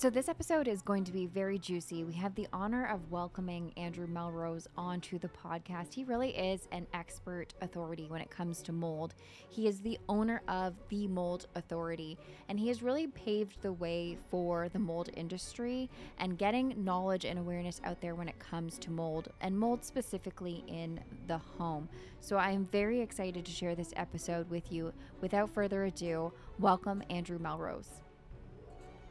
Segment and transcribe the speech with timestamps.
[0.00, 2.04] So, this episode is going to be very juicy.
[2.04, 5.92] We have the honor of welcoming Andrew Melrose onto the podcast.
[5.92, 9.12] He really is an expert authority when it comes to mold.
[9.50, 12.16] He is the owner of the Mold Authority,
[12.48, 17.38] and he has really paved the way for the mold industry and getting knowledge and
[17.38, 21.90] awareness out there when it comes to mold, and mold specifically in the home.
[22.20, 24.94] So, I am very excited to share this episode with you.
[25.20, 28.00] Without further ado, welcome Andrew Melrose.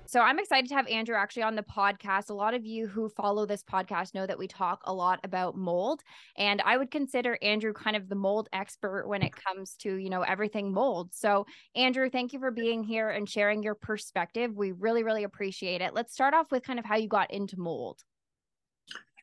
[0.09, 2.31] So I'm excited to have Andrew actually on the podcast.
[2.31, 5.55] A lot of you who follow this podcast know that we talk a lot about
[5.55, 6.01] mold,
[6.35, 10.09] and I would consider Andrew kind of the mold expert when it comes to, you
[10.09, 11.13] know, everything mold.
[11.13, 11.45] So,
[11.75, 14.57] Andrew, thank you for being here and sharing your perspective.
[14.57, 15.93] We really really appreciate it.
[15.93, 17.99] Let's start off with kind of how you got into mold.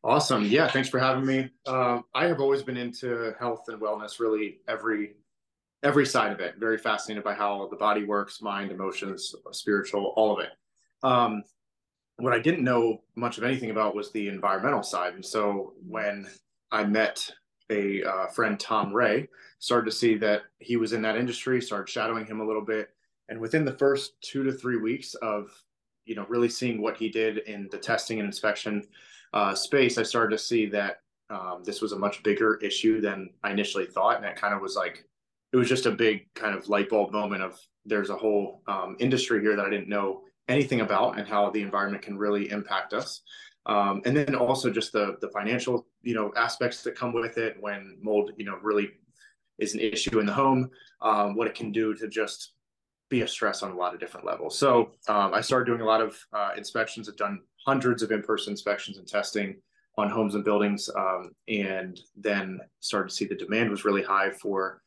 [0.05, 0.45] Awesome.
[0.45, 1.51] Yeah, thanks for having me.
[1.67, 5.15] Uh, I have always been into health and wellness, really every
[5.83, 6.55] every side of it.
[6.61, 10.51] Very fascinated by how the body works, mind, emotions, spiritual, all of it.
[11.07, 11.45] Um,
[12.17, 15.15] what I didn't know much of anything about was the environmental side.
[15.15, 16.27] And so when
[16.73, 17.31] I met
[17.71, 19.29] a uh, friend, Tom Ray,
[19.61, 22.89] started to see that he was in that industry, started shadowing him a little bit.
[23.29, 25.51] And within the first two to three weeks of,
[26.07, 28.87] you know, really seeing what he did in the testing and inspection
[29.33, 33.31] uh, space, I started to see that um, this was a much bigger issue than
[33.45, 34.17] I initially thought.
[34.17, 35.05] And it kind of was like,
[35.53, 38.97] it was just a big kind of light bulb moment of there's a whole um,
[38.99, 42.93] industry here that I didn't know anything about and how the environment can really impact
[42.93, 43.23] us.
[43.67, 47.57] Um, and then also just the the financial you know aspects that come with it
[47.61, 48.91] when mold you know really
[49.59, 52.53] is an issue in the home, um, what it can do to just
[53.09, 54.59] be a stress on a lot of different levels.
[54.59, 57.09] So um, I started doing a lot of uh, inspections.
[57.09, 59.57] I've done hundreds of in-person inspections and testing
[59.97, 64.31] on homes and buildings, um, and then started to see the demand was really high
[64.31, 64.83] for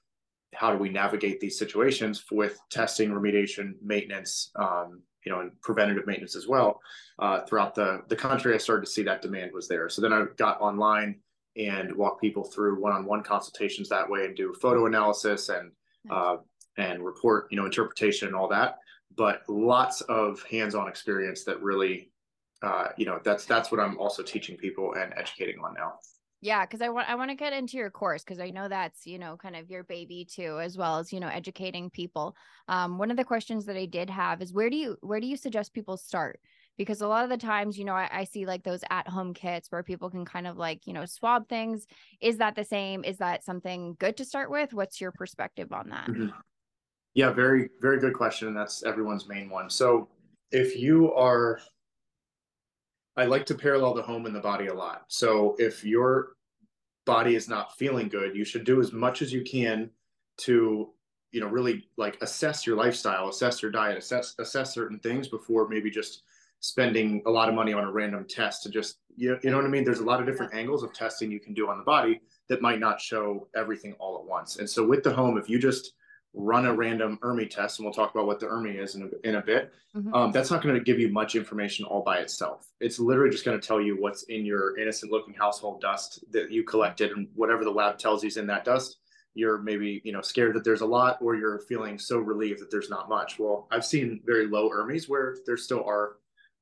[0.53, 6.07] how do we navigate these situations with testing, remediation, maintenance, um, you know, and preventative
[6.07, 6.81] maintenance as well.
[7.19, 9.89] Uh, throughout the the country, I started to see that demand was there.
[9.89, 11.19] So then I got online
[11.57, 15.71] and walk people through one-on-one consultations that way, and do photo analysis and
[16.09, 16.37] uh,
[16.77, 18.77] and report, you know, interpretation and all that.
[19.17, 22.11] But lots of hands-on experience that really,
[22.61, 25.95] uh, you know, that's that's what I'm also teaching people and educating on now.
[26.41, 29.05] Yeah, because I want I want to get into your course because I know that's
[29.05, 32.35] you know kind of your baby too, as well as you know educating people.
[32.69, 35.27] Um, one of the questions that I did have is where do you where do
[35.27, 36.39] you suggest people start?
[36.77, 39.33] Because a lot of the times, you know, I, I see like those at home
[39.33, 41.85] kits where people can kind of like you know swab things.
[42.21, 43.03] Is that the same?
[43.03, 44.73] Is that something good to start with?
[44.73, 46.07] What's your perspective on that?
[46.07, 46.27] Mm-hmm.
[47.15, 49.69] Yeah, very very good question, and that's everyone's main one.
[49.69, 50.07] So
[50.51, 51.59] if you are
[53.19, 55.03] I like to parallel the home and the body a lot.
[55.09, 56.37] So if your
[57.05, 59.89] body is not feeling good, you should do as much as you can
[60.37, 60.93] to,
[61.31, 65.67] you know, really like assess your lifestyle, assess your diet, assess assess certain things before
[65.67, 66.23] maybe just
[66.61, 69.65] spending a lot of money on a random test to just you, you know what
[69.65, 69.83] I mean?
[69.83, 72.61] There's a lot of different angles of testing you can do on the body that
[72.61, 74.59] might not show everything all at once.
[74.59, 75.91] And so with the home, if you just
[76.33, 79.27] run a random ERMI test, and we'll talk about what the ERMI is in a,
[79.27, 80.13] in a bit, mm-hmm.
[80.13, 82.67] um, that's not going to give you much information all by itself.
[82.79, 86.51] It's literally just going to tell you what's in your innocent looking household dust that
[86.51, 88.97] you collected, and whatever the lab tells you is in that dust.
[89.33, 92.71] You're maybe you know scared that there's a lot, or you're feeling so relieved that
[92.71, 93.39] there's not much.
[93.39, 96.17] Well, I've seen very low ERMIs where there still are,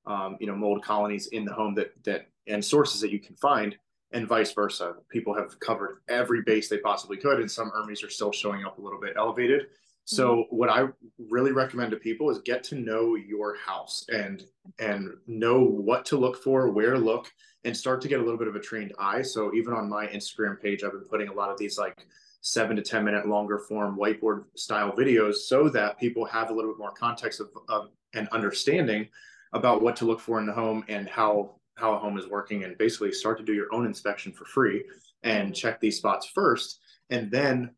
[0.06, 3.36] um, you know, mold colonies in the home that that and sources that you can
[3.36, 3.76] find
[4.12, 4.96] and vice versa.
[5.10, 8.78] People have covered every base they possibly could, and some ERMIs are still showing up
[8.78, 9.68] a little bit elevated.
[10.06, 10.56] So mm-hmm.
[10.56, 10.88] what I
[11.30, 14.44] really recommend to people is get to know your house and
[14.80, 17.32] and know what to look for, where to look,
[17.66, 19.22] and start to get a little bit of a trained eye.
[19.22, 22.08] So even on my Instagram page, I've been putting a lot of these like
[22.40, 26.72] seven to 10 minute longer form whiteboard style videos so that people have a little
[26.72, 29.08] bit more context of, of and understanding
[29.52, 32.64] about what to look for in the home and how how a home is working
[32.64, 34.84] and basically start to do your own inspection for free
[35.24, 36.80] and check these spots first.
[37.10, 37.72] And then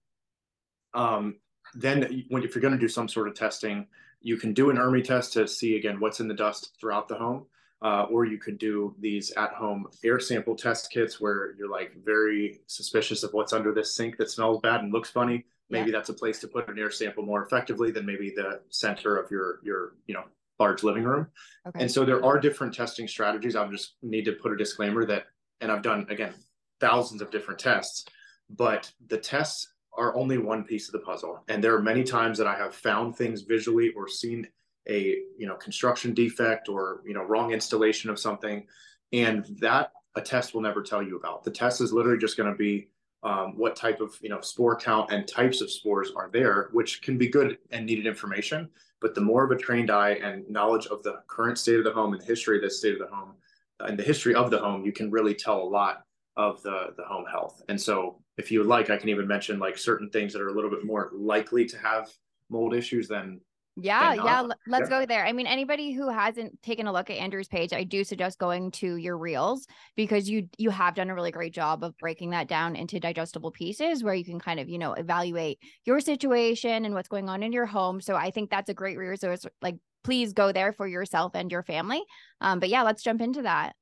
[0.93, 1.35] um,
[1.75, 3.85] then when if you're going to do some sort of testing
[4.21, 7.15] you can do an ERMI test to see again what's in the dust throughout the
[7.15, 7.45] home.
[7.81, 11.93] Uh, or you could do these at home air sample test kits where you're like
[12.03, 15.45] very suspicious of what's under this sink that smells bad and looks funny.
[15.69, 15.97] Maybe yeah.
[15.97, 19.31] that's a place to put an air sample more effectively than maybe the center of
[19.31, 20.25] your your you know
[20.59, 21.27] large living room.
[21.67, 21.81] Okay.
[21.81, 23.55] And so there are different testing strategies.
[23.55, 25.25] I just need to put a disclaimer that,
[25.61, 26.33] and I've done again
[26.79, 28.05] thousands of different tests,
[28.49, 31.43] but the tests are only one piece of the puzzle.
[31.47, 34.47] And there are many times that I have found things visually or seen
[34.87, 38.65] a you know construction defect or you know wrong installation of something,
[39.13, 41.43] and that a test will never tell you about.
[41.43, 42.89] The test is literally just going to be
[43.23, 47.01] um, what type of you know spore count and types of spores are there, which
[47.01, 48.69] can be good and needed information.
[49.01, 51.93] But the more of a trained eye and knowledge of the current state of the
[51.93, 53.35] home and the history of the state of the home
[53.79, 56.03] uh, and the history of the home, you can really tell a lot
[56.37, 57.61] of the the home health.
[57.69, 60.49] And so, if you would like, I can even mention like certain things that are
[60.49, 62.09] a little bit more likely to have
[62.49, 63.41] mold issues than
[63.81, 64.41] yeah, yeah.
[64.67, 64.99] Let's yeah.
[64.99, 65.25] go there.
[65.25, 68.71] I mean, anybody who hasn't taken a look at Andrew's page, I do suggest going
[68.71, 72.47] to your reels because you you have done a really great job of breaking that
[72.47, 76.93] down into digestible pieces where you can kind of you know evaluate your situation and
[76.93, 78.01] what's going on in your home.
[78.01, 79.45] So I think that's a great resource.
[79.61, 82.03] Like, please go there for yourself and your family.
[82.41, 83.75] Um, but yeah, let's jump into that.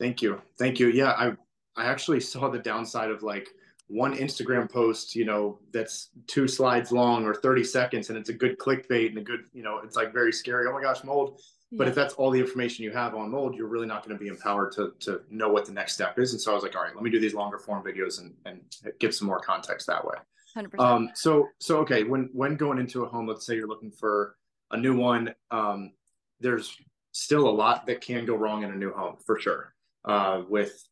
[0.00, 0.88] Thank you, thank you.
[0.88, 1.32] Yeah, I
[1.76, 3.48] I actually saw the downside of like
[3.92, 8.32] one Instagram post, you know, that's two slides long or 30 seconds and it's a
[8.32, 10.66] good clickbait and a good, you know, it's like very scary.
[10.66, 11.40] Oh my gosh, mold.
[11.70, 11.78] Yeah.
[11.78, 14.22] But if that's all the information you have on mold, you're really not going to
[14.22, 16.32] be empowered to, to know what the next step is.
[16.32, 18.34] And so I was like, all right, let me do these longer form videos and,
[18.46, 18.60] and
[18.98, 20.14] give some more context that way.
[20.56, 20.80] 100%.
[20.80, 22.04] Um, so, so, okay.
[22.04, 24.36] When, when going into a home, let's say you're looking for
[24.70, 25.92] a new one, um,
[26.40, 26.76] there's
[27.12, 29.74] still a lot that can go wrong in a new home for sure.
[30.04, 30.82] Uh, with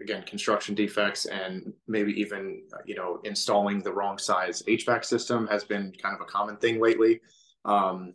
[0.00, 5.64] again construction defects and maybe even you know installing the wrong size HVAC system has
[5.64, 7.20] been kind of a common thing lately.
[7.64, 8.14] Um,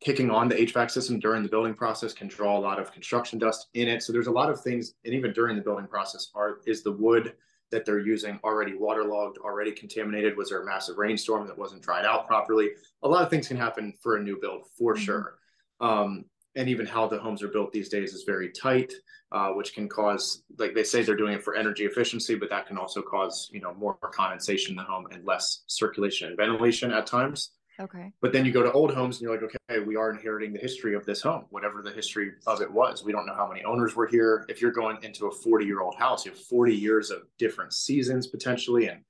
[0.00, 3.38] kicking on the HVAC system during the building process can draw a lot of construction
[3.38, 4.02] dust in it.
[4.02, 6.92] So there's a lot of things, and even during the building process, are is the
[6.92, 7.34] wood
[7.70, 10.36] that they're using already waterlogged, already contaminated?
[10.36, 12.70] Was there a massive rainstorm that wasn't dried out properly?
[13.02, 15.02] A lot of things can happen for a new build for mm-hmm.
[15.02, 15.38] sure.
[15.80, 16.24] Um,
[16.56, 18.92] and even how the homes are built these days is very tight,
[19.32, 22.66] uh, which can cause, like they say, they're doing it for energy efficiency, but that
[22.66, 26.90] can also cause, you know, more condensation in the home and less circulation and ventilation
[26.92, 27.52] at times.
[27.78, 28.12] Okay.
[28.20, 30.58] But then you go to old homes and you're like, okay, we are inheriting the
[30.58, 33.04] history of this home, whatever the history of it was.
[33.04, 34.44] We don't know how many owners were here.
[34.50, 37.72] If you're going into a 40 year old house, you have 40 years of different
[37.72, 39.00] seasons potentially and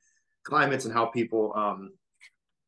[0.45, 1.93] climates and how people um,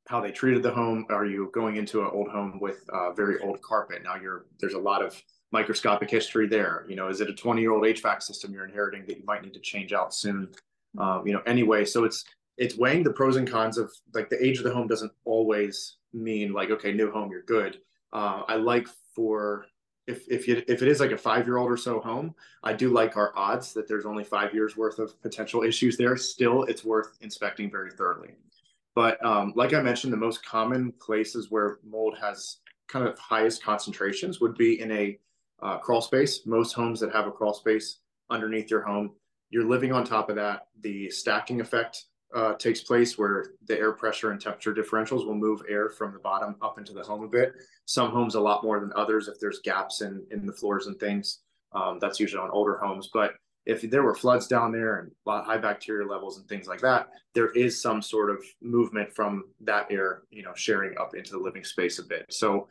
[0.09, 1.07] how they treated the home?
[1.11, 4.03] Are you going into an old home with uh, very old carpet?
[4.03, 5.21] Now you're there's a lot of
[5.53, 6.85] microscopic history there.
[6.89, 9.43] You know, is it a 20 year old HVAC system you're inheriting that you might
[9.43, 10.49] need to change out soon?
[10.99, 12.25] Um, you know, anyway, so it's
[12.59, 15.97] it's weighing the pros and cons of like the age of the home doesn't always
[16.13, 17.79] mean like okay, new home, you're good.
[18.13, 19.67] Uh, I like for
[20.07, 22.73] if if you if it is like a five year old or so home, I
[22.73, 26.17] do like our odds that there's only five years worth of potential issues there.
[26.17, 28.31] Still, it's worth inspecting very thoroughly.
[28.95, 32.59] But um, like I mentioned, the most common places where mold has
[32.89, 35.19] kind of highest concentrations would be in a
[35.63, 36.41] uh, crawl space.
[36.45, 37.99] Most homes that have a crawl space
[38.31, 39.13] underneath your home,
[39.51, 40.67] you're living on top of that.
[40.81, 42.05] The stacking effect
[42.35, 46.19] uh, takes place where the air pressure and temperature differentials will move air from the
[46.19, 47.53] bottom up into the home a bit.
[47.85, 50.99] Some homes a lot more than others if there's gaps in in the floors and
[50.99, 51.41] things.
[51.75, 53.35] Um, that's usually on older homes, but
[53.65, 57.51] if there were floods down there and high bacteria levels and things like that, there
[57.51, 61.65] is some sort of movement from that air, you know, sharing up into the living
[61.65, 62.27] space a bit.
[62.31, 62.69] So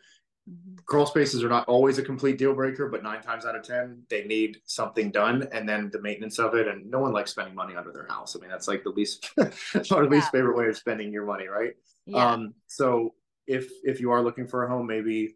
[0.50, 0.76] mm-hmm.
[0.86, 4.04] crawl spaces are not always a complete deal breaker, but nine times out of 10,
[4.10, 6.68] they need something done and then the maintenance of it.
[6.68, 8.36] And no one likes spending money under their house.
[8.36, 10.10] I mean, that's like the least, our yeah.
[10.10, 11.48] least favorite way of spending your money.
[11.48, 11.74] Right.
[12.06, 12.32] Yeah.
[12.32, 13.14] Um, so
[13.48, 15.36] if, if you are looking for a home, maybe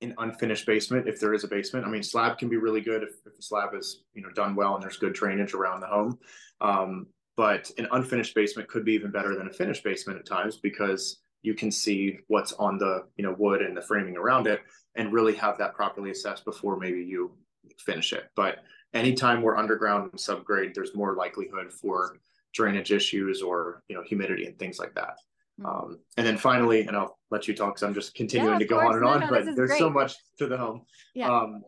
[0.00, 1.84] an unfinished basement if there is a basement.
[1.84, 4.54] I mean, slab can be really good if, if the slab is you know done
[4.54, 6.18] well and there's good drainage around the home.
[6.60, 7.06] Um,
[7.36, 11.20] but an unfinished basement could be even better than a finished basement at times because
[11.42, 14.60] you can see what's on the you know wood and the framing around it
[14.96, 17.32] and really have that properly assessed before maybe you
[17.78, 18.24] finish it.
[18.34, 18.58] But
[18.94, 22.18] anytime we're underground and subgrade, there's more likelihood for
[22.54, 25.18] drainage issues or you know humidity and things like that.
[25.60, 25.66] Mm-hmm.
[25.66, 28.64] Um, and then finally, and I'll let you talk because I'm just continuing yeah, to
[28.64, 28.88] go course.
[28.88, 29.78] on and no, on, no, but there's great.
[29.78, 30.82] so much to the home.
[31.14, 31.30] Yeah.
[31.30, 31.62] Um,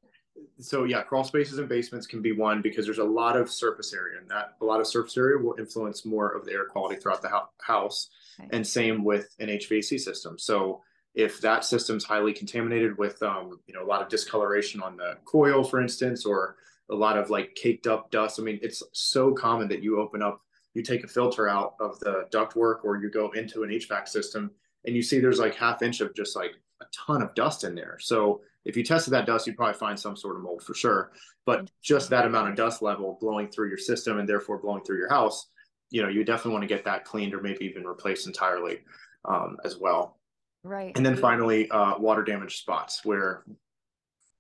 [0.59, 3.93] so yeah, crawl spaces and basements can be one because there's a lot of surface
[3.93, 6.97] area, and that a lot of surface area will influence more of the air quality
[6.97, 8.09] throughout the ho- house.
[8.39, 8.49] Okay.
[8.53, 10.39] And same with an HVAC system.
[10.39, 10.83] So
[11.15, 15.17] if that system's highly contaminated with um, you know a lot of discoloration on the
[15.25, 16.57] coil, for instance, or
[16.91, 18.39] a lot of like caked up dust.
[18.39, 20.41] I mean, it's so common that you open up
[20.75, 24.51] you take a filter out of the ductwork or you go into an HVAC system
[24.87, 27.75] and you see there's like half inch of just like a ton of dust in
[27.75, 27.99] there.
[28.01, 31.13] So if you tested that dust, you'd probably find some sort of mold for sure.
[31.47, 34.99] But just that amount of dust level blowing through your system and therefore blowing through
[34.99, 35.49] your house,
[35.91, 38.81] you know, you definitely want to get that cleaned or maybe even replaced entirely
[39.25, 40.19] um, as well.
[40.63, 40.97] Right.
[40.97, 43.45] And then finally, uh, water damage spots where,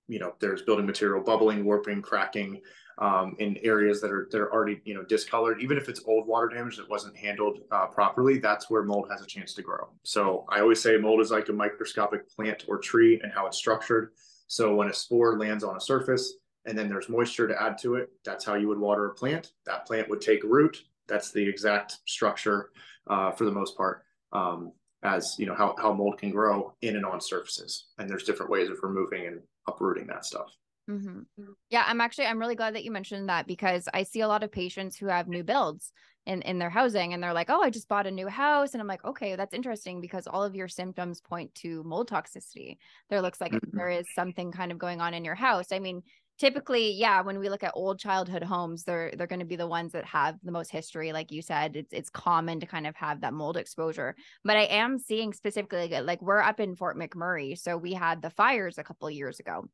[0.06, 2.60] you know, there's building material bubbling, warping, cracking,
[3.00, 5.60] um, in areas that are that are already you know discolored.
[5.62, 9.22] Even if it's old water damage that wasn't handled uh, properly, that's where mold has
[9.22, 9.88] a chance to grow.
[10.02, 13.58] So I always say mold is like a microscopic plant or tree and how it's
[13.58, 14.12] structured.
[14.46, 16.34] So when a spore lands on a surface
[16.66, 19.52] and then there's moisture to add to it, that's how you would water a plant.
[19.64, 20.84] That plant would take root.
[21.08, 22.70] that's the exact structure
[23.08, 24.02] uh, for the most part.
[24.32, 28.24] Um, as you know how, how mold can grow in and on surfaces and there's
[28.24, 30.54] different ways of removing and uprooting that stuff
[30.90, 31.52] mm-hmm.
[31.70, 34.42] yeah i'm actually i'm really glad that you mentioned that because i see a lot
[34.42, 35.92] of patients who have new builds
[36.26, 38.72] in in their housing and they're like oh i just bought a new house.
[38.72, 42.78] And i'm like okay that's interesting because all of your symptoms point to mold toxicity.
[43.08, 43.76] There looks like mm-hmm.
[43.76, 45.72] there is something kind of going on in your house.
[45.72, 46.02] I mean
[46.38, 49.66] typically yeah when we look at old childhood homes they're they're going to be the
[49.66, 52.96] ones that have the most history like you said it's it's common to kind of
[52.96, 54.14] have that mold exposure.
[54.44, 58.30] But i am seeing specifically like we're up in fort mcmurray so we had the
[58.30, 59.68] fires a couple years ago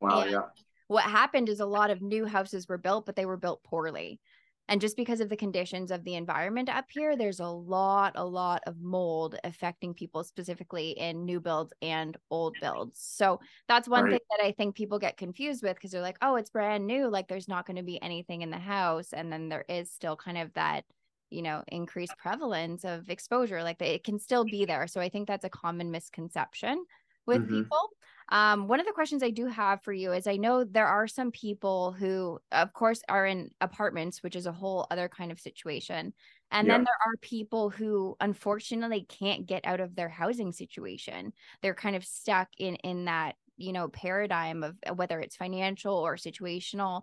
[0.00, 0.42] wow and yeah
[0.88, 4.20] what happened is a lot of new houses were built but they were built poorly
[4.68, 8.24] and just because of the conditions of the environment up here, there's a lot, a
[8.24, 13.00] lot of mold affecting people specifically in new builds and old builds.
[13.00, 14.10] So that's one right.
[14.10, 17.08] thing that I think people get confused with because they're like, oh, it's brand new.
[17.08, 19.14] Like there's not going to be anything in the house.
[19.14, 20.84] And then there is still kind of that,
[21.30, 23.62] you know, increased prevalence of exposure.
[23.62, 24.86] Like it can still be there.
[24.86, 26.84] So I think that's a common misconception
[27.26, 27.62] with mm-hmm.
[27.62, 27.90] people.
[28.30, 31.08] Um, one of the questions I do have for you is I know there are
[31.08, 35.40] some people who, of course, are in apartments, which is a whole other kind of
[35.40, 36.12] situation.
[36.50, 36.74] And yeah.
[36.74, 41.32] then there are people who unfortunately can't get out of their housing situation.
[41.62, 45.94] They're kind of stuck in in that, you know, paradigm of uh, whether it's financial
[45.94, 47.02] or situational.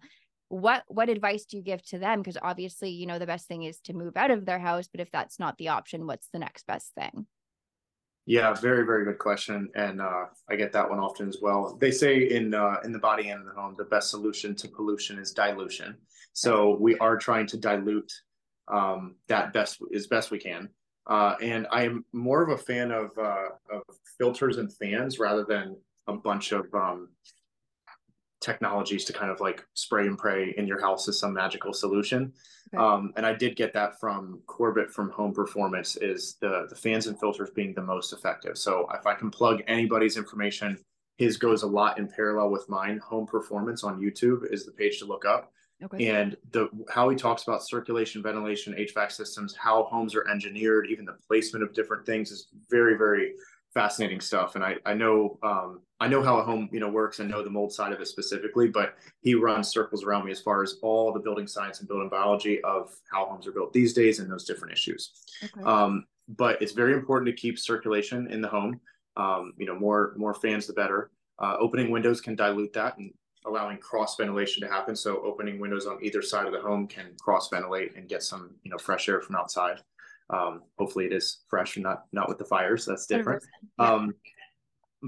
[0.49, 2.21] What what advice do you give to them?
[2.21, 5.01] Because obviously, you know, the best thing is to move out of their house, but
[5.01, 7.25] if that's not the option, what's the next best thing?
[8.27, 11.77] Yeah, very, very good question, and uh, I get that one often as well.
[11.79, 15.19] They say in uh, in the body and the home, the best solution to pollution
[15.19, 15.95] is dilution.
[16.33, 18.11] So we are trying to dilute
[18.67, 20.69] um, that best as best we can.
[21.07, 23.83] Uh, and I am more of a fan of uh, of
[24.17, 25.77] filters and fans rather than
[26.07, 27.09] a bunch of um,
[28.45, 32.31] technologies to kind of like spray and pray in your house as some magical solution.
[32.73, 32.81] Okay.
[32.81, 37.07] Um, and I did get that from Corbett from Home Performance is the the fans
[37.07, 38.57] and filters being the most effective.
[38.57, 40.77] So if I can plug anybody's information,
[41.17, 42.99] his goes a lot in parallel with mine.
[42.99, 45.51] Home Performance on YouTube is the page to look up.
[45.83, 46.07] Okay.
[46.07, 51.05] And the how he talks about circulation, ventilation, HVAC systems, how homes are engineered, even
[51.05, 53.33] the placement of different things is very, very
[53.73, 54.55] fascinating stuff.
[54.55, 57.43] And I, I know um, I know how a home you know works and know
[57.43, 60.77] the mold side of it specifically, but he runs circles around me as far as
[60.81, 64.29] all the building science and building biology of how homes are built these days and
[64.29, 65.11] those different issues.
[65.43, 65.63] Okay.
[65.63, 68.79] Um, but it's very important to keep circulation in the home.
[69.15, 71.11] Um, you know, more more fans the better.
[71.39, 73.13] Uh, opening windows can dilute that and
[73.45, 74.95] allowing cross ventilation to happen.
[74.95, 78.51] So opening windows on either side of the home can cross ventilate and get some
[78.63, 79.81] you know fresh air from outside.
[80.29, 82.85] Um, hopefully it is fresh and not not with the fires.
[82.85, 83.43] That's different.
[83.79, 83.93] Yeah.
[83.93, 84.13] Um,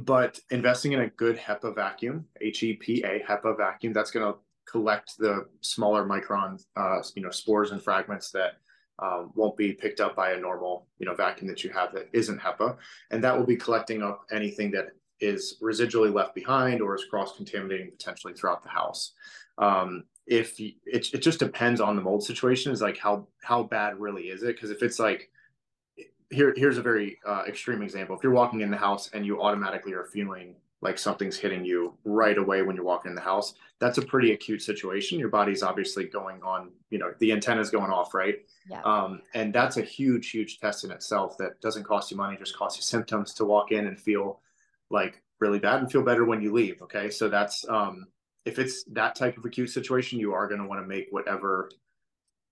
[0.04, 4.40] but investing in a good HEPA vacuum, H-E-P-A, HEPA vacuum, that's going to
[4.70, 8.58] collect the smaller micron, uh, you know, spores and fragments that
[9.00, 12.10] um, won't be picked up by a normal, you know, vacuum that you have that
[12.14, 12.78] isn't HEPA,
[13.12, 14.90] and that will be collecting up anything that
[15.20, 19.14] is residually left behind or is cross contaminating potentially throughout the house.
[19.58, 23.98] Um, if it, it just depends on the mold situation is like how how bad
[23.98, 25.32] really is it because if it's like
[26.30, 29.42] here here's a very uh, extreme example if you're walking in the house and you
[29.42, 33.56] automatically are feeling like something's hitting you right away when you're walking in the house
[33.80, 37.92] that's a pretty acute situation your body's obviously going on you know the antenna's going
[37.92, 38.82] off right yeah.
[38.84, 42.56] um, and that's a huge huge test in itself that doesn't cost you money just
[42.56, 44.40] costs you symptoms to walk in and feel
[44.90, 48.08] like really bad and feel better when you leave okay so that's um,
[48.48, 51.70] if it's that type of acute situation, you are going to want to make whatever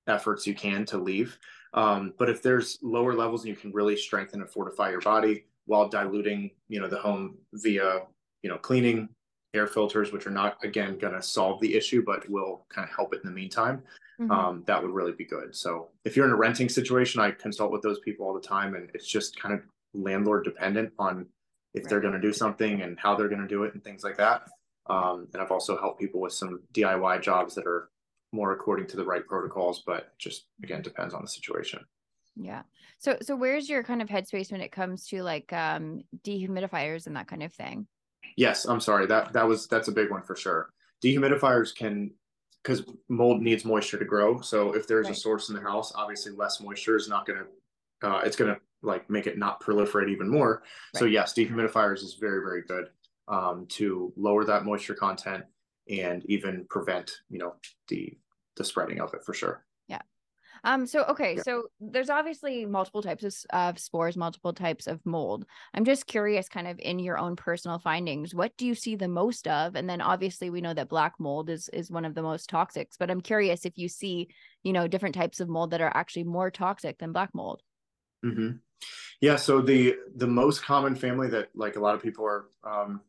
[0.08, 1.40] efforts you can to leave.
[1.76, 5.46] Um, but if there's lower levels and you can really strengthen and fortify your body
[5.66, 8.04] while diluting, you know, the home via,
[8.42, 9.10] you know, cleaning,
[9.54, 12.96] air filters, which are not again going to solve the issue, but will kind of
[12.96, 13.84] help it in the meantime.
[14.20, 14.32] Mm-hmm.
[14.32, 15.56] Um, that would really be good.
[15.56, 18.76] So if you're in a renting situation, I consult with those people all the time,
[18.76, 19.62] and it's just kind of
[19.94, 21.26] landlord dependent on
[21.74, 21.90] if right.
[21.90, 24.18] they're going to do something and how they're going to do it and things like
[24.18, 24.48] that.
[24.88, 27.90] Um, and I've also helped people with some DIY jobs that are
[28.36, 31.80] more according to the right protocols, but just again depends on the situation.
[32.36, 32.64] Yeah.
[33.00, 37.16] So so where's your kind of headspace when it comes to like um dehumidifiers and
[37.16, 37.88] that kind of thing?
[38.36, 39.06] Yes, I'm sorry.
[39.08, 40.70] That that was that's a big one for sure.
[41.04, 42.12] Dehumidifiers can
[42.62, 44.42] because mold needs moisture to grow.
[44.42, 45.16] So if there's right.
[45.16, 47.46] a source in the house, obviously less moisture is not gonna
[48.02, 50.64] uh, it's gonna like make it not proliferate even more.
[50.94, 51.00] Right.
[51.00, 52.90] So yes, dehumidifiers is very, very good
[53.28, 55.44] um, to lower that moisture content
[55.90, 57.56] and even prevent, you know,
[57.88, 58.18] the
[58.56, 59.66] the spreading of it for sure.
[59.88, 60.02] Yeah.
[60.64, 61.44] Um, so okay, Yeah.
[61.44, 65.46] so there's obviously multiple types of, of spores, multiple types of mold.
[65.74, 69.08] I'm just curious, kind of in your own personal findings, what do you see the
[69.08, 69.76] most of?
[69.76, 72.92] And then obviously we know that black mold is is one of the most toxic,
[73.00, 74.30] but I'm curious if you see,
[74.64, 77.62] you know, different types of mold that are actually more toxic than black mold.
[78.24, 78.52] hmm
[79.22, 83.02] Yeah, so the the most common family that like a lot of people are um,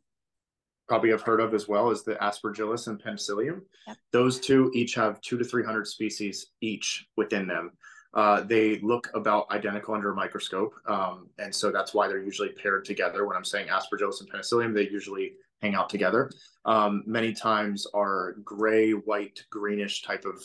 [0.89, 3.63] probably have heard of as well is the Aspergillus and Penicillium.
[3.87, 3.97] Yep.
[4.13, 7.73] Those two each have two to three hundred species each within them.
[8.15, 12.49] Uh, they look about identical under a microscope, um, and so that's why they're usually
[12.51, 13.27] paired together.
[13.27, 16.31] When I'm saying Aspergillus and Penicillium, they usually hang out together.
[16.65, 20.43] Um, many times are gray, white, greenish type of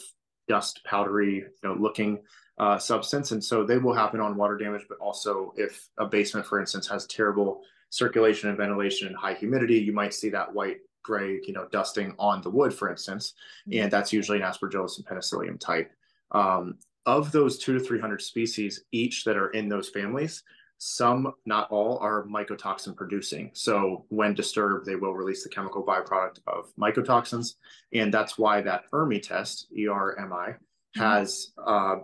[0.48, 2.20] dust, powdery, you know, looking
[2.58, 3.32] uh, substance.
[3.32, 6.88] And so they will happen on water damage, but also if a basement, for instance,
[6.88, 11.54] has terrible circulation and ventilation and high humidity, you might see that white, gray, you
[11.54, 13.34] know, dusting on the wood, for instance.
[13.68, 13.84] Mhm.
[13.84, 15.92] And that's usually an Aspergillus and Penicillium type.
[16.32, 20.44] Um, of those two to 300 species each that are in those families,
[20.78, 23.52] some, not all, are mycotoxin producing.
[23.54, 27.56] So when disturbed, they will release the chemical byproduct of mycotoxins.
[27.94, 30.56] And that's why that ERMI test, E R M I,
[30.96, 31.98] has uh,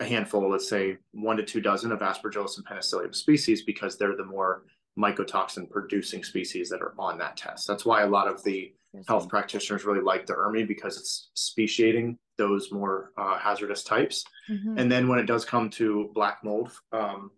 [0.00, 4.16] a handful, let's say one to two dozen of Aspergillus and Penicillium species because they're
[4.16, 4.64] the more
[4.98, 7.66] mycotoxin producing species that are on that test.
[7.66, 8.72] That's why a lot of the
[9.06, 14.24] health practitioners really like the ERMI because it's speciating those more uh, hazardous types.
[14.48, 14.78] Mhm.
[14.78, 17.30] And then when it does come to black mold, um,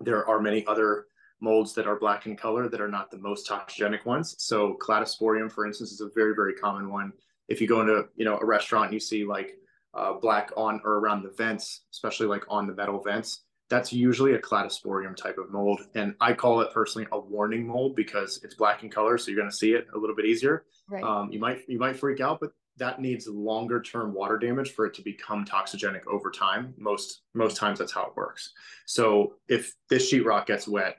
[0.00, 1.06] there are many other
[1.40, 4.36] molds that are black in color that are not the most toxigenic ones.
[4.38, 7.12] So cladosporium, for instance, is a very, very common one.
[7.48, 9.56] If you go into you know a restaurant and you see like
[9.94, 14.34] uh, black on or around the vents, especially like on the metal vents, that's usually
[14.34, 15.80] a cladosporium type of mold.
[15.94, 19.40] And I call it personally a warning mold because it's black in color, so you're
[19.40, 20.64] going to see it a little bit easier.
[20.88, 21.02] right.
[21.02, 24.86] Um, you might you might freak out, but that needs longer term water damage for
[24.86, 26.74] it to become toxigenic over time.
[26.76, 28.52] Most most times that's how it works.
[28.86, 30.98] So if this sheetrock gets wet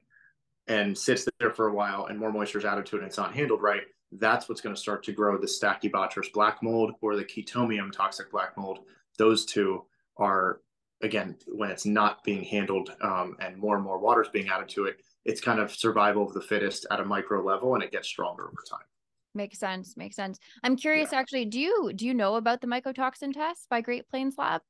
[0.67, 3.17] and sits there for a while and more moisture is added to it and it's
[3.17, 7.15] not handled right, that's what's going to start to grow the Stachybotrys black mold or
[7.15, 8.79] the Chaetomium toxic black mold.
[9.17, 9.85] Those two
[10.17, 10.61] are
[11.01, 14.69] again when it's not being handled um, and more and more water is being added
[14.69, 15.01] to it.
[15.25, 18.43] It's kind of survival of the fittest at a micro level, and it gets stronger
[18.43, 18.85] over time.
[19.35, 19.95] Makes sense.
[19.97, 20.39] Makes sense.
[20.63, 24.35] I'm curious actually, do you do you know about the mycotoxin test by Great Plains
[24.37, 24.61] Lab?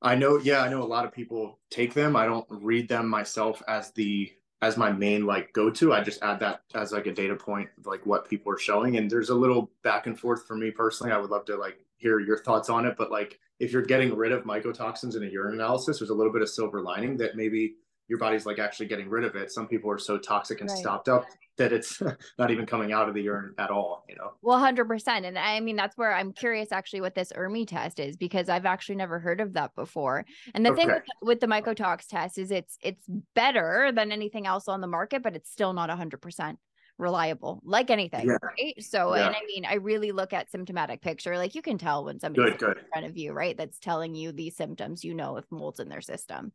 [0.00, 2.14] I know, yeah, I know a lot of people take them.
[2.14, 5.92] I don't read them myself as the as my main like go to.
[5.92, 8.96] I just add that as like a data point of like what people are showing.
[8.96, 11.12] And there's a little back and forth for me personally.
[11.12, 12.96] I would love to like hear your thoughts on it.
[12.96, 16.32] But like if you're getting rid of mycotoxins in a urine analysis, there's a little
[16.32, 17.76] bit of silver lining that maybe
[18.08, 19.52] your body's like actually getting rid of it.
[19.52, 20.78] Some people are so toxic and Right.
[20.78, 21.26] stopped up
[21.58, 22.00] that it's
[22.38, 24.32] not even coming out of the urine at all, you know.
[24.40, 25.26] Well, hundred percent.
[25.26, 28.64] And I mean, that's where I'm curious actually what this ERMI test is because I've
[28.64, 30.24] actually never heard of that before.
[30.54, 34.68] And the thing with, with the mycotox test is it's it's better than anything else
[34.68, 36.58] on the market, but it's still not hundred percent
[36.98, 38.26] reliable, like anything.
[38.26, 38.36] Yeah.
[38.42, 38.74] Right.
[38.82, 39.26] So, Yeah.
[39.28, 41.36] and I mean, I really look at symptomatic picture.
[41.36, 42.78] Like you can tell when somebody's Good, good.
[42.78, 43.56] in front of you, right?
[43.56, 45.04] That's telling you these symptoms.
[45.04, 46.52] You know if mold's in their system.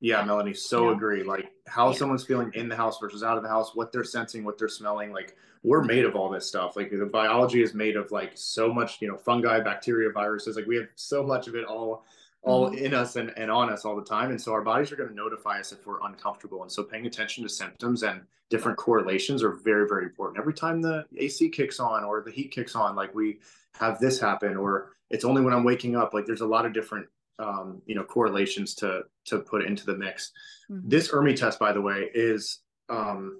[0.00, 1.22] Yeah, Melanie, so agree.
[1.22, 1.96] Like how Yeah.
[1.96, 4.68] someone's feeling in the house versus out of the house, what they're sensing, what they're
[4.68, 5.10] smelling.
[5.10, 6.76] Like we're made of all this stuff.
[6.76, 10.54] Like the biology is made of like so much, you know, fungi, bacteria, viruses.
[10.56, 12.04] Like we have so much of it all
[12.46, 14.30] all in us and, and on us all the time.
[14.30, 16.62] And so our bodies are going to notify us if we're uncomfortable.
[16.62, 20.38] And so paying attention to symptoms and different correlations are very, very important.
[20.38, 23.40] Every time the AC kicks on or the heat kicks on, like we
[23.80, 26.14] have this happen, or it's only when I'm waking up.
[26.14, 29.96] Like there's a lot of different um, you know, correlations to to put into the
[29.96, 30.32] mix.
[30.70, 30.82] Mhm.
[30.84, 33.38] This ERMI test, by the way, is um,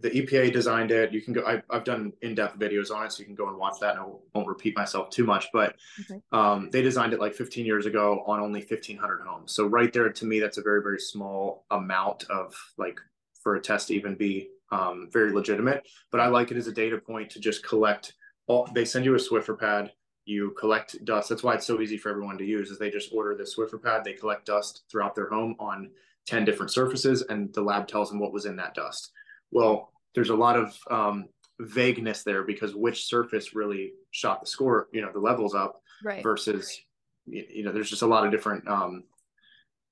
[0.00, 1.12] the EPA designed it.
[1.12, 1.42] You can go.
[1.46, 3.96] I, I've done in-depth videos on it, so you can go and watch that.
[3.96, 6.20] And I won't repeat myself too much, but Okay.
[6.32, 9.52] um, they designed it like 15 years ago on only 1,500 homes.
[9.52, 12.98] So right there, to me, that's a very very small amount of like
[13.42, 15.86] for a test to even be um, very legitimate.
[16.10, 18.14] But I like it as a data point to just collect.
[18.46, 19.92] All they send you a Swiffer pad.
[20.24, 21.28] You collect dust.
[21.28, 22.70] That's why it's so easy for everyone to use.
[22.70, 24.04] Is they just order the Swiffer pad.
[24.04, 25.90] They collect dust throughout their home on
[26.26, 29.10] 10 different surfaces, and the lab tells them what was in that dust.
[29.50, 31.26] Well, there's a lot of um,
[31.58, 36.22] vagueness there because which surface really shot the score, you know, the levels up Right.
[36.22, 36.80] versus,
[37.26, 39.04] y- you know, there's just a lot of different um,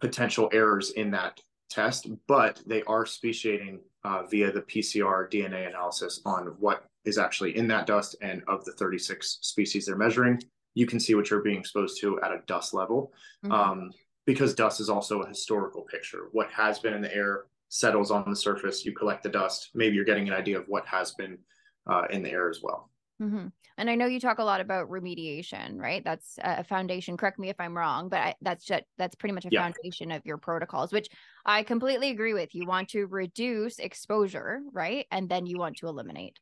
[0.00, 1.40] potential errors in that
[1.70, 7.56] test, but they are speciating uh, via the PCR DNA analysis on what is actually
[7.56, 10.40] in that dust and of the 36 species they're measuring.
[10.74, 13.12] You can see what you're being exposed to at a dust level
[13.44, 13.52] Mhm.
[13.52, 13.90] um,
[14.24, 16.28] because dust is also a historical picture.
[16.32, 18.84] What has been in the air settles on the surface.
[18.84, 19.70] You collect the dust.
[19.74, 21.38] Maybe you're getting an idea of what has been
[21.86, 22.90] uh, in the air as well.
[23.20, 23.48] Mm-hmm.
[23.78, 26.04] And I know you talk a lot about remediation, right?
[26.04, 27.16] That's a foundation.
[27.16, 29.62] Correct me if I'm wrong, but I, that's just, that's pretty much a yeah.
[29.62, 31.08] foundation of your protocols, which
[31.44, 32.54] I completely agree with.
[32.54, 35.06] You want to reduce exposure, right?
[35.10, 36.38] And then you want to eliminate.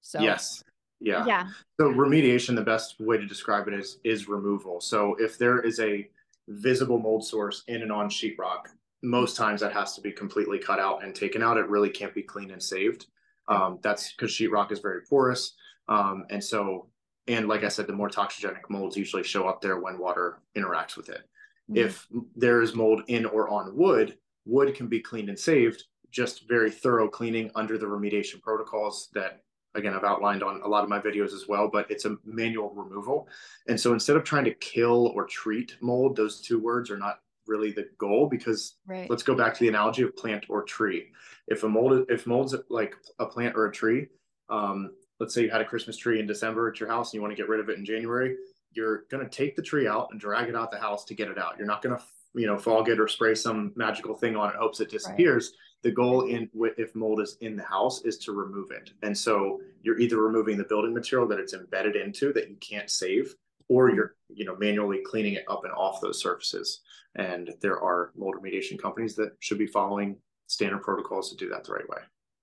[0.00, 0.62] So yes,
[1.00, 1.48] yeah, yeah.
[1.78, 4.80] So remediation, the best way to describe it is is removal.
[4.80, 6.08] So if there is a
[6.48, 8.68] visible mold source in and on sheetrock,
[9.06, 11.56] most times that has to be completely cut out and taken out.
[11.56, 13.06] It really can't be cleaned and saved.
[13.48, 15.54] Um, that's because sheetrock is very porous
[15.88, 16.88] um, and so,
[17.28, 20.96] and like I said, the more toxigenic molds usually show up there when water interacts
[20.96, 21.22] with it.
[21.70, 21.78] Mm-hmm.
[21.78, 26.48] If there is mold in or on wood, wood can be cleaned and saved, just
[26.48, 29.42] very thorough cleaning under the remediation protocols that
[29.74, 32.70] again I've outlined on a lot of my videos as well, but it's a manual
[32.70, 33.28] removal.
[33.68, 37.20] And so instead of trying to kill or treat mold, those two words are not
[37.46, 39.08] really the goal because right.
[39.10, 41.12] let's go back to the analogy of plant or tree.
[41.48, 44.08] If a mold if mold's like a plant or a tree,
[44.48, 47.22] um, let's say you had a Christmas tree in December at your house and you
[47.22, 48.36] want to get rid of it in January,
[48.72, 51.28] you're going to take the tree out and drag it out the house to get
[51.28, 51.54] it out.
[51.56, 52.02] You're not going to,
[52.34, 55.52] you know, fog it or spray some magical thing on it, hopes it disappears.
[55.52, 55.58] Right.
[55.82, 58.90] The goal in if mold is in the house is to remove it.
[59.02, 62.90] And so you're either removing the building material that it's embedded into that you can't
[62.90, 63.34] save,
[63.68, 66.80] or you're, you know, manually cleaning it up and off those surfaces.
[67.14, 71.64] And there are mold remediation companies that should be following standard protocols to do that
[71.64, 71.98] the right way.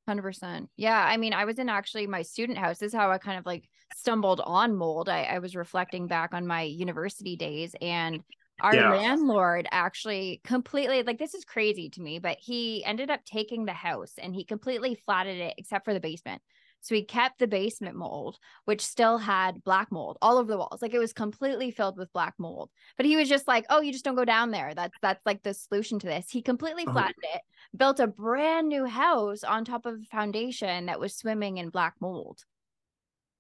[0.10, 0.68] 100%.
[0.76, 1.02] Yeah.
[1.02, 2.80] I mean, I was in actually my student house.
[2.80, 5.08] This is how I kind of like stumbled on mold.
[5.08, 8.22] I, I was reflecting back on my university days and
[8.62, 8.92] our yeah.
[8.92, 13.74] landlord actually completely like this is crazy to me, but he ended up taking the
[13.74, 16.42] house and he completely flatted it except for the basement.
[16.84, 20.82] So he kept the basement mold, which still had black mold all over the walls.
[20.82, 22.70] Like it was completely filled with black mold.
[22.98, 24.76] But he was just like, "Oh, you just don't go down there.
[24.76, 26.94] That's that's like the solution to this." He completely uh-huh.
[26.94, 27.42] flattened it,
[27.76, 31.96] built a brand new house on top of a foundation that was swimming in black
[32.02, 32.44] mold.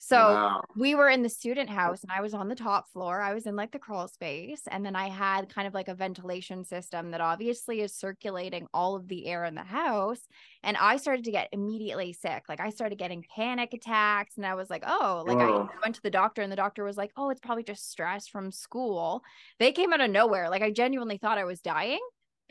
[0.05, 0.63] So wow.
[0.75, 3.21] we were in the student house and I was on the top floor.
[3.21, 4.63] I was in like the crawl space.
[4.69, 8.97] And then I had kind of like a ventilation system that obviously is circulating all
[8.97, 10.19] of the air in the house.
[10.61, 12.43] And I started to get immediately sick.
[12.49, 14.35] Like I started getting panic attacks.
[14.35, 15.69] And I was like, oh, like Whoa.
[15.71, 18.27] I went to the doctor and the doctor was like, oh, it's probably just stress
[18.27, 19.23] from school.
[19.57, 20.49] They came out of nowhere.
[20.49, 22.01] Like I genuinely thought I was dying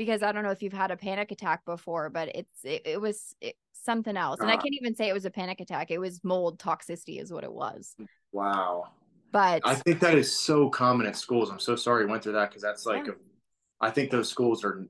[0.05, 3.01] because I don't know if you've had a panic attack before, but it's it, it
[3.01, 4.41] was it, something else.
[4.41, 5.93] And uh, I can't even say it was a panic attack.
[5.93, 7.95] It was mold toxicity is what it was.
[8.33, 8.89] Wow.
[9.31, 11.51] But I think that is so common at schools.
[11.51, 13.13] I'm so sorry you went through that because that's like yeah.
[13.13, 14.87] a, I think those schools are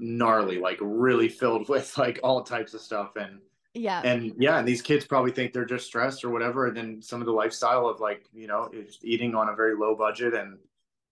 [0.00, 3.38] gnarly, like really filled with like all types of stuff and
[3.74, 7.02] yeah and yeah and these kids probably think they're just stressed or whatever and then
[7.02, 8.70] some of the lifestyle of like you know
[9.02, 10.56] eating on a very low budget and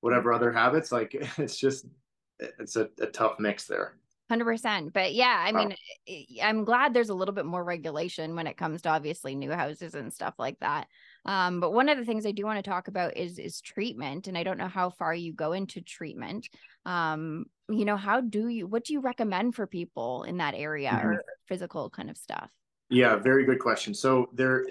[0.00, 1.84] whatever other habits like it's just
[2.38, 3.94] it's a, a tough mix there.
[4.30, 5.74] 100% but yeah i mean
[6.42, 9.94] i'm glad there's a little bit more regulation when it comes to obviously new houses
[9.94, 10.86] and stuff like that.
[11.26, 14.26] Um, but one of the things i do want to talk about is is treatment
[14.26, 16.48] and i don't know how far you go into treatment.
[16.86, 20.90] Um, you know how do you what do you recommend for people in that area
[20.90, 21.06] mm-hmm.
[21.06, 22.50] or physical kind of stuff?
[22.88, 23.92] Yeah very good question.
[23.92, 24.64] So there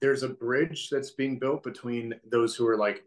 [0.00, 3.04] there's a bridge that's being built between those who are like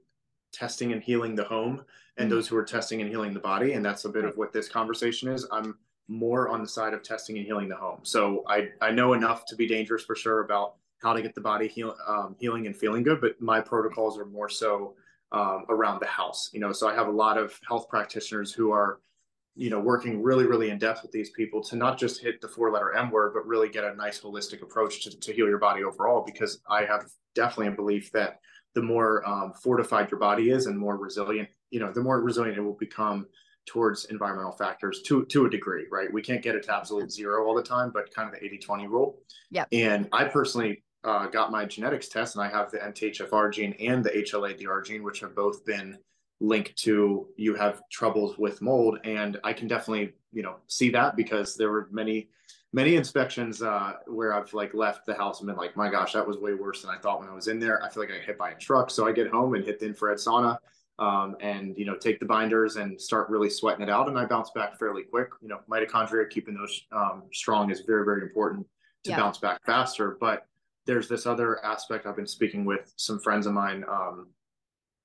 [0.53, 1.83] testing and healing the home
[2.17, 2.35] and mm-hmm.
[2.35, 3.73] those who are testing and healing the body.
[3.73, 5.45] And that's a bit of what this conversation is.
[5.51, 7.99] I'm more on the side of testing and healing the home.
[8.03, 11.41] So I, I know enough to be dangerous for sure about how to get the
[11.41, 14.95] body heal, um, healing and feeling good, but my protocols are more so
[15.31, 16.49] um, around the house.
[16.53, 18.99] You know, so I have a lot of health practitioners who are,
[19.55, 22.47] you know, working really, really in depth with these people to not just hit the
[22.47, 25.57] four letter M word, but really get a nice holistic approach to, to heal your
[25.59, 26.23] body overall.
[26.25, 28.39] Because I have definitely a belief that
[28.75, 32.57] the more um, fortified your body is and more resilient, you know, the more resilient
[32.57, 33.27] it will become
[33.65, 36.11] towards environmental factors to to a degree, right?
[36.11, 38.89] We can't get it to absolute zero all the time, but kind of the 80-20
[38.89, 39.19] rule.
[39.51, 39.65] Yeah.
[39.71, 44.03] And I personally uh, got my genetics test and I have the MTHFR gene and
[44.03, 45.97] the HLA-DR gene, which have both been
[46.39, 48.99] linked to you have troubles with mold.
[49.03, 52.29] And I can definitely, you know, see that because there were many
[52.73, 56.27] many inspections uh, where I've like left the house and been like, my gosh, that
[56.27, 57.81] was way worse than I thought when I was in there.
[57.83, 58.89] I feel like I got hit by a truck.
[58.89, 60.57] So I get home and hit the infrared sauna
[60.97, 64.09] um, and, you know, take the binders and start really sweating it out.
[64.09, 65.29] And I bounce back fairly quick.
[65.41, 68.65] You know, mitochondria, keeping those um, strong is very, very important
[69.03, 69.17] to yeah.
[69.17, 70.17] bounce back faster.
[70.19, 70.47] But
[70.87, 73.85] there's this other aspect I've been speaking with some friends of mine.
[73.87, 74.29] Um,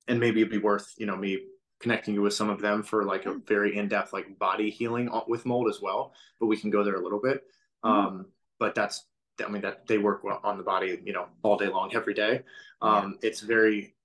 [0.07, 1.43] and maybe it'd be worth, you know, me
[1.79, 5.45] connecting you with some of them for like a very in-depth like body healing with
[5.45, 7.43] mold as well but we can go there a little bit.
[7.83, 8.25] Um,
[8.59, 9.05] but that's,
[9.45, 12.41] I mean, that they work on the body, you know, all day long, every day.
[12.81, 13.29] Um, yeah.
[13.29, 13.95] It's very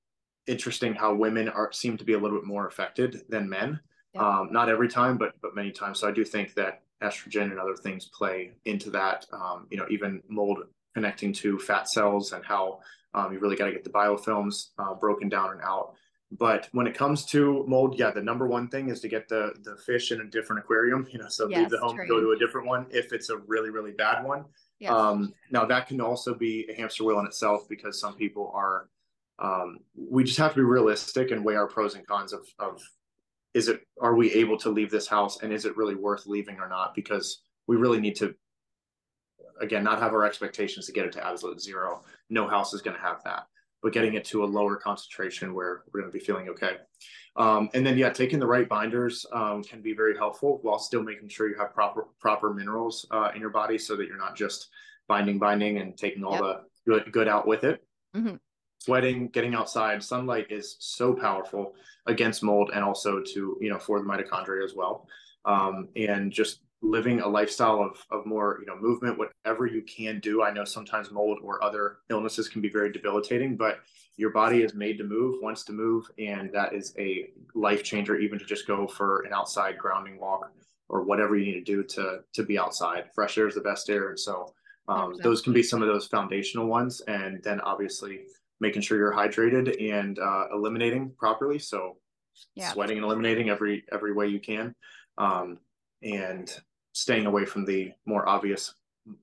[0.46, 3.80] interesting how women are seem to be a little bit more affected than men.
[4.14, 4.22] Yeah.
[4.22, 6.00] Um, not every time, but but many times.
[6.00, 9.26] So I do think that estrogen and other things play into that.
[9.32, 10.58] Um, you know, even mold
[10.94, 12.80] connecting to fat cells and how
[13.14, 15.94] Um, you really got to get the biofilms uh, broken down and out.
[16.32, 19.52] But when it comes to mold, yeah, the number one thing is to get the
[19.62, 21.06] the fish in a different aquarium.
[21.10, 23.36] You know, so yes, leave the home, go to a different one if it's a
[23.36, 24.44] really really bad one.
[24.80, 24.90] Yes.
[24.90, 28.88] Um, now that can also be a hamster wheel in itself because some people are.
[29.40, 32.80] Um, we just have to be realistic and weigh our pros and cons of of
[33.54, 36.58] is it are we able to leave this house and is it really worth leaving
[36.58, 38.34] or not because we really need to
[39.60, 42.96] again not have our expectations to get it to absolute zero no house is going
[42.96, 43.46] to have that
[43.84, 46.78] but getting it to a lower concentration where we're going to be feeling okay
[47.36, 51.02] um, and then yeah taking the right binders um, can be very helpful while still
[51.02, 54.34] making sure you have proper proper minerals uh, in your body so that you're not
[54.34, 54.70] just
[55.06, 56.40] binding binding and taking all yep.
[56.40, 57.84] the good good out with it
[58.16, 58.34] mm-hmm
[58.84, 61.74] sweating, getting outside, sunlight is so powerful
[62.06, 65.08] against mold and also to, you know, for the mitochondria as well.
[65.46, 70.20] Um, and just living a lifestyle of, of more, you know, movement, whatever you can
[70.20, 70.42] do.
[70.42, 73.80] I know sometimes mold or other illnesses can be very debilitating, but
[74.16, 76.04] your body is made to move, wants to move.
[76.18, 80.52] And that is a life changer, even to just go for an outside grounding walk
[80.88, 83.04] or whatever you need to do to, to be outside.
[83.14, 84.10] Fresh air is the best air.
[84.10, 84.52] And so
[84.86, 87.00] um, those can be some of those foundational ones.
[87.08, 88.20] And then obviously
[88.60, 91.58] making sure you're hydrated and uh, eliminating properly.
[91.58, 91.96] So
[92.54, 92.72] yeah.
[92.72, 94.74] sweating and eliminating every every way you can,
[95.18, 95.58] um,
[96.02, 96.52] and
[96.94, 98.74] staying away from the more obvious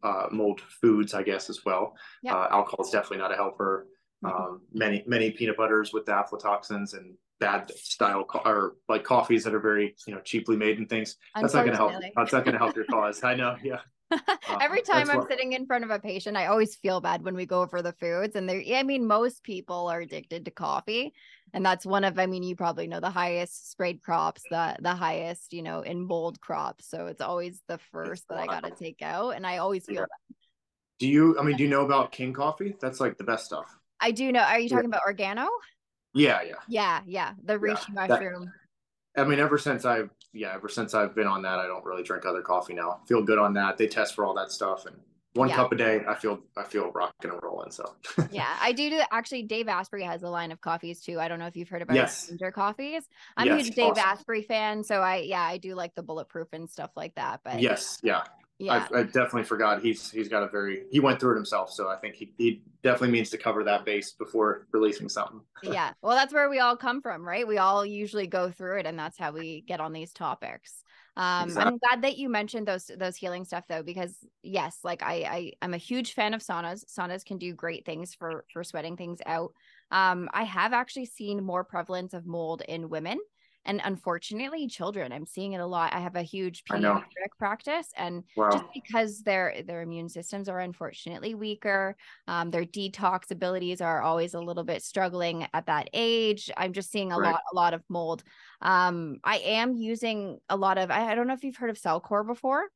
[0.03, 1.95] uh, mold foods, I guess, as well.
[2.21, 2.35] Yeah.
[2.35, 3.87] Uh, alcohol is definitely not a helper.
[4.23, 4.35] Mm-hmm.
[4.35, 9.43] Um, many many peanut butters with the aflatoxins and bad style co- or like coffees
[9.45, 11.17] that are very you know cheaply made and things.
[11.33, 11.93] That's not going to help.
[12.15, 13.23] That's not going to help your cause.
[13.23, 13.55] I know.
[13.63, 13.79] Yeah.
[14.11, 14.17] Uh,
[14.61, 15.29] Every time I'm what...
[15.29, 17.93] sitting in front of a patient, I always feel bad when we go over the
[17.93, 18.35] foods.
[18.35, 21.13] And they I mean, most people are addicted to coffee.
[21.53, 24.93] And that's one of, I mean, you probably know the highest sprayed crops, the the
[24.93, 26.89] highest, you know, in bold crops.
[26.89, 29.31] So it's always the first that I gotta take out.
[29.31, 30.01] And I always feel yeah.
[30.01, 30.35] bad.
[30.99, 32.75] Do you I mean, do you know about King coffee?
[32.79, 33.65] That's like the best stuff.
[33.99, 34.41] I do know.
[34.41, 34.97] Are you talking yeah.
[34.97, 35.47] about organo?
[36.13, 36.55] Yeah, yeah.
[36.67, 37.33] Yeah, yeah.
[37.43, 38.51] The reishi yeah, mushroom.
[39.15, 41.83] That, I mean, ever since I've yeah, ever since I've been on that, I don't
[41.83, 43.01] really drink other coffee now.
[43.07, 43.77] Feel good on that.
[43.77, 44.95] They test for all that stuff, and
[45.33, 45.55] one yeah.
[45.55, 47.71] cup a day, I feel I feel rocking and rolling.
[47.71, 47.95] So
[48.31, 48.89] yeah, I do.
[48.89, 51.19] do actually, Dave Asprey has a line of coffees too.
[51.19, 52.27] I don't know if you've heard about yes.
[52.27, 53.03] Danger coffees.
[53.37, 54.03] I'm yes, a huge Dave awesome.
[54.05, 57.41] Asprey fan, so I yeah, I do like the bulletproof and stuff like that.
[57.43, 58.23] But yes, yeah,
[58.59, 58.87] yeah.
[58.93, 59.81] I, I, definitely forgot.
[59.81, 62.63] He's he's got a very he went through it himself, so I think he, he
[62.83, 65.41] definitely means to cover that base before releasing something.
[65.63, 67.47] yeah, well, that's where we all come from, right?
[67.47, 70.83] We all usually go through it, and that's how we get on these topics.
[71.17, 71.71] Um, exactly.
[71.71, 75.51] I'm glad that you mentioned those those healing stuff though, because yes, like I I
[75.61, 76.85] I'm a huge fan of saunas.
[76.85, 79.53] Saunas can do great things for for sweating things out.
[79.91, 83.19] Um, I have actually seen more prevalence of mold in women
[83.65, 87.03] and unfortunately children i'm seeing it a lot i have a huge pediatric
[87.37, 88.49] practice and wow.
[88.49, 91.95] just because their their immune systems are unfortunately weaker
[92.27, 96.91] um, their detox abilities are always a little bit struggling at that age i'm just
[96.91, 97.31] seeing a right.
[97.31, 98.23] lot a lot of mold
[98.61, 101.79] um, i am using a lot of I, I don't know if you've heard of
[101.79, 102.67] cellcore before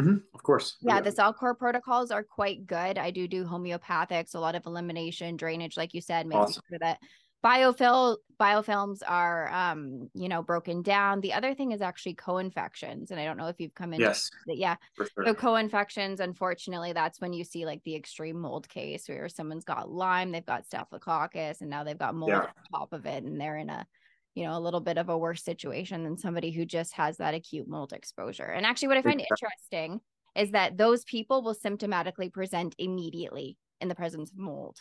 [0.00, 0.76] Mm-hmm, of course.
[0.82, 2.98] Yeah, yeah, the Cellcore protocols are quite good.
[2.98, 6.62] I do do homeopathics, a lot of elimination, drainage, like you said, making awesome.
[6.68, 6.98] sure that
[7.44, 11.20] biofil biofilms are um you know broken down.
[11.20, 14.30] The other thing is actually co-infections and i don't know if you've come in yes.
[14.46, 14.76] yeah.
[14.96, 15.06] Sure.
[15.24, 19.90] so co-infections unfortunately that's when you see like the extreme mold case where someone's got
[19.90, 22.40] lyme they've got staphylococcus and now they've got mold yeah.
[22.40, 23.86] on top of it and they're in a
[24.34, 27.34] you know a little bit of a worse situation than somebody who just has that
[27.34, 28.44] acute mold exposure.
[28.44, 30.00] And actually what i find interesting
[30.36, 34.78] is that those people will symptomatically present immediately in the presence of mold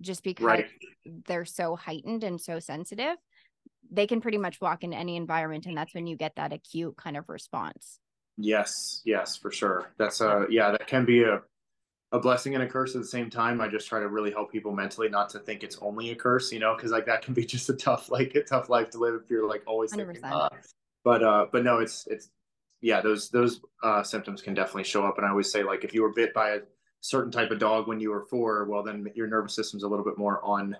[0.00, 0.66] just because right.
[1.26, 3.16] they're so heightened and so sensitive
[3.90, 6.96] they can pretty much walk in any environment and that's when you get that acute
[6.96, 7.98] kind of response.
[8.36, 9.92] Yes yes for sure.
[9.98, 11.42] That's a yeah that can be a
[12.12, 13.60] a blessing and a curse at the same time.
[13.60, 16.52] I just try to really help people mentally not to think it's only a curse
[16.52, 18.98] you know because like that can be just a tough like a tough life to
[18.98, 20.06] live if you're like always 100%.
[20.06, 20.48] thinking uh,
[21.04, 22.30] but uh but no it's it's
[22.80, 25.16] yeah those those uh symptoms can definitely show up.
[25.18, 26.60] And i always say like if you were bit by a
[27.00, 30.04] certain type of dog when you were four, well, then your nervous system's a little
[30.04, 30.76] bit more on,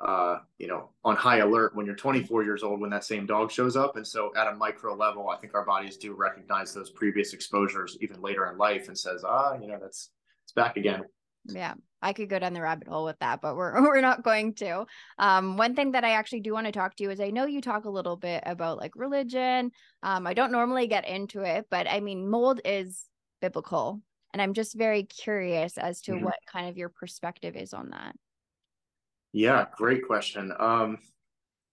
[0.00, 3.50] uh, you know, on high alert when you're 24 years old when that same dog
[3.50, 3.96] shows up.
[3.96, 7.96] And so, at a micro level, I think our bodies do recognize those previous exposures
[8.00, 10.10] even later in life and says, ah, you know, that's
[10.44, 11.02] it's back again.
[11.46, 14.54] Yeah, I could go down the rabbit hole with that, but we're we're not going
[14.56, 14.86] to.
[15.18, 17.46] Um, one thing that I actually do want to talk to you is I know
[17.46, 19.70] you talk a little bit about like religion.
[20.02, 23.04] Um, I don't normally get into it, but I mean, mold is
[23.40, 24.00] biblical
[24.32, 26.24] and I'm just very curious as to mm-hmm.
[26.24, 28.14] what kind of your perspective is on that.
[29.32, 30.52] Yeah, great question.
[30.58, 30.98] Um,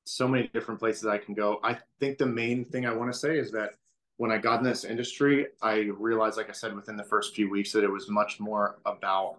[0.05, 1.59] so many different places I can go.
[1.63, 3.71] I think the main thing I want to say is that
[4.17, 7.49] when I got in this industry, I realized, like I said, within the first few
[7.49, 9.37] weeks, that it was much more about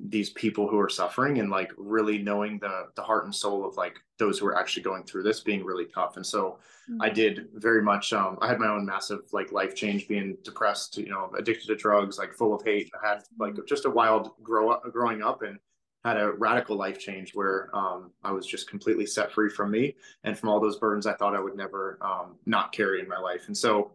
[0.00, 3.76] these people who are suffering and like really knowing the the heart and soul of
[3.76, 6.58] like those who are actually going through this being really tough and so
[6.90, 7.00] mm-hmm.
[7.00, 10.98] i did very much um i had my own massive like life change being depressed
[10.98, 13.62] you know addicted to drugs like full of hate i had like mm-hmm.
[13.68, 15.58] just a wild grow up growing up and
[16.04, 19.96] had a radical life change where um, I was just completely set free from me
[20.22, 23.18] and from all those burdens I thought I would never um, not carry in my
[23.18, 23.44] life.
[23.46, 23.92] And so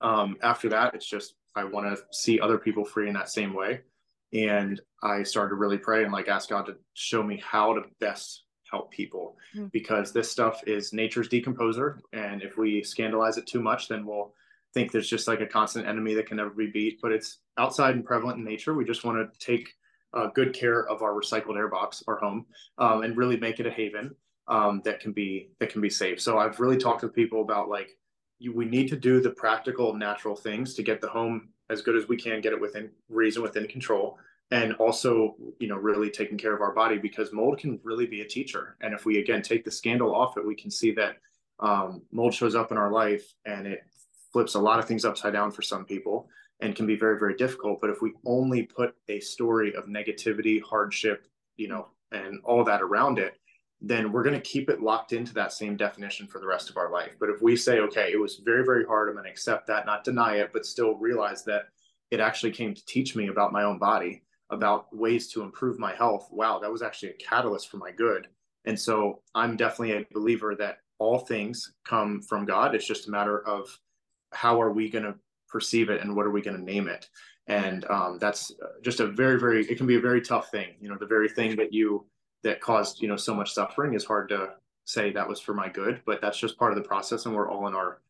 [0.00, 3.54] um, after that, it's just I want to see other people free in that same
[3.54, 3.82] way.
[4.32, 7.82] And I started to really pray and like ask God to show me how to
[8.00, 9.66] best help people mm-hmm.
[9.72, 11.98] because this stuff is nature's decomposer.
[12.12, 14.32] And if we scandalize it too much, then we'll
[14.72, 16.98] think there's just like a constant enemy that can never be beat.
[17.02, 18.74] But it's outside and prevalent in nature.
[18.74, 19.74] We just want to take
[20.14, 22.46] uh, good care of our recycled air box, our home,
[22.78, 24.14] um, and really make it a haven
[24.48, 26.20] um, that can be that can be safe.
[26.20, 27.90] So I've really talked to people about like
[28.38, 31.96] you, we need to do the practical, natural things to get the home as good
[31.96, 34.18] as we can, get it within reason, within control,
[34.50, 38.20] and also you know really taking care of our body because mold can really be
[38.20, 38.76] a teacher.
[38.80, 41.16] And if we again take the scandal off it, we can see that
[41.60, 43.84] um, mold shows up in our life and it
[44.32, 46.28] flips a lot of things upside down for some people
[46.60, 50.60] and can be very very difficult but if we only put a story of negativity
[50.62, 53.38] hardship you know and all that around it
[53.84, 56.76] then we're going to keep it locked into that same definition for the rest of
[56.76, 57.10] our life.
[57.18, 59.86] But if we say okay it was very very hard i'm going to accept that
[59.86, 61.66] not deny it but still realize that
[62.10, 65.94] it actually came to teach me about my own body about ways to improve my
[65.94, 68.28] health wow that was actually a catalyst for my good.
[68.64, 72.74] And so i'm definitely a believer that all things come from god.
[72.74, 73.76] It's just a matter of
[74.32, 75.16] how are we going to
[75.48, 77.08] perceive it and what are we going to name it.
[77.48, 80.88] And um, that's just a very very it can be a very tough thing you
[80.88, 82.06] know the very thing that you
[82.42, 84.50] that caused you know so much suffering is hard to
[84.84, 87.50] say that was for my good but that's just part of the process and we're
[87.50, 88.00] all in our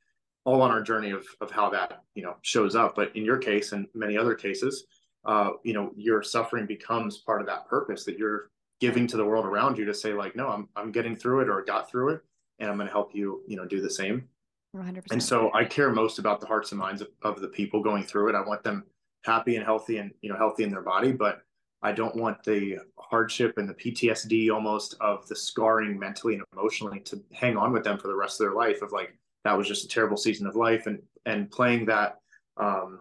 [0.44, 3.38] all on our journey of of how that you know shows up but in your
[3.38, 4.84] case and many other cases
[5.24, 9.24] uh, you know your suffering becomes part of that purpose that you're giving to the
[9.24, 12.14] world around you to say like no i'm, I'm getting through it or got through
[12.14, 12.22] it
[12.58, 14.28] and i'm going to help you you know do the same
[14.76, 15.10] 100%.
[15.10, 18.04] And so I care most about the hearts and minds of, of the people going
[18.04, 18.34] through it.
[18.34, 18.84] I want them
[19.22, 21.42] happy and healthy and you know healthy in their body, but
[21.82, 27.00] I don't want the hardship and the PTSD almost of the scarring mentally and emotionally
[27.00, 29.66] to hang on with them for the rest of their life of like that was
[29.66, 30.86] just a terrible season of life.
[30.86, 32.18] And and playing that
[32.56, 33.00] um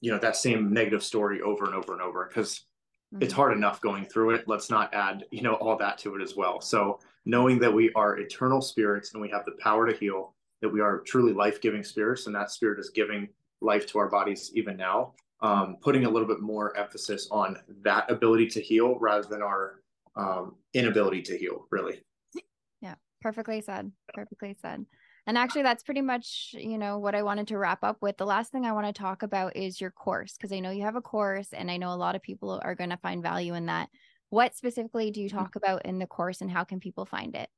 [0.00, 2.64] you know that same negative story over and over and over because
[3.12, 3.22] mm-hmm.
[3.22, 4.44] it's hard enough going through it.
[4.46, 6.60] Let's not add you know all that to it as well.
[6.60, 10.68] So knowing that we are eternal spirits and we have the power to heal that
[10.68, 13.28] we are truly life-giving spirits and that spirit is giving
[13.60, 18.10] life to our bodies even now um, putting a little bit more emphasis on that
[18.10, 19.82] ability to heal rather than our
[20.16, 22.02] um, inability to heal really.
[22.80, 24.84] Yeah perfectly said perfectly said.
[25.26, 28.16] And actually that's pretty much you know what i wanted to wrap up with.
[28.16, 30.82] The last thing i want to talk about is your course because i know you
[30.82, 33.54] have a course and i know a lot of people are going to find value
[33.54, 33.88] in that.
[34.30, 35.38] What specifically do you mm-hmm.
[35.38, 37.48] talk about in the course and how can people find it?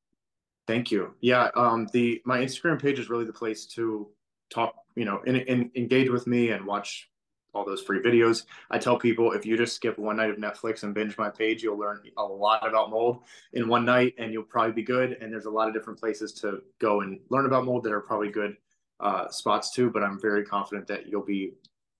[0.66, 1.14] Thank you.
[1.20, 4.08] Yeah, um, the my Instagram page is really the place to
[4.48, 7.10] talk, you know, and, and engage with me and watch
[7.54, 8.44] all those free videos.
[8.70, 11.62] I tell people if you just skip one night of Netflix and binge my page,
[11.62, 15.18] you'll learn a lot about mold in one night, and you'll probably be good.
[15.20, 18.00] And there's a lot of different places to go and learn about mold that are
[18.00, 18.56] probably good
[19.00, 19.90] uh, spots too.
[19.90, 21.52] But I'm very confident that you'll be,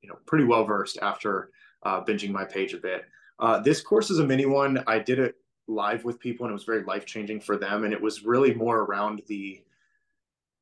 [0.03, 1.51] you know, pretty well versed after
[1.83, 3.05] uh, binging my page a bit.
[3.38, 4.83] Uh, this course is a mini one.
[4.87, 5.37] I did it
[5.69, 8.53] live with people and it was very life changing for them and it was really
[8.55, 9.62] more around the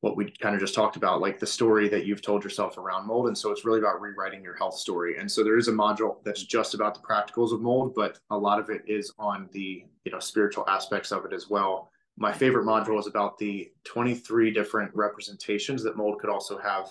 [0.01, 3.07] what we kind of just talked about like the story that you've told yourself around
[3.07, 5.17] mold and so it's really about rewriting your health story.
[5.17, 8.37] And so there is a module that's just about the practicals of mold but a
[8.37, 11.91] lot of it is on the you know spiritual aspects of it as well.
[12.17, 16.89] My favorite module is about the 23 different representations that mold could also have